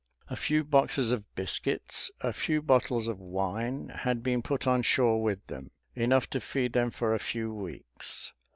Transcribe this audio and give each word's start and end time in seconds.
A 0.31 0.35
few 0.35 0.63
boxes 0.63 1.11
of 1.11 1.31
biscuits, 1.35 2.09
a 2.21 2.33
few 2.33 2.63
bottles 2.63 3.07
of 3.07 3.19
wine, 3.19 3.89
had 3.89 4.23
been 4.23 4.41
put 4.41 4.65
on 4.65 4.81
shore 4.81 5.21
with 5.21 5.45
them, 5.45 5.69
enough 5.93 6.27
to 6.31 6.41
feed 6.41 6.73
them 6.73 6.89
for 6.89 7.13
a 7.13 7.19
few 7.19 7.53
weeks. 7.53 8.33